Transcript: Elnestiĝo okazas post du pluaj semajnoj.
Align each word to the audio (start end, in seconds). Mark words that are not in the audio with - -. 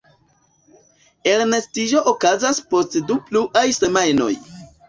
Elnestiĝo 1.33 2.03
okazas 2.13 2.65
post 2.75 2.99
du 3.11 3.21
pluaj 3.29 3.67
semajnoj. 3.81 4.31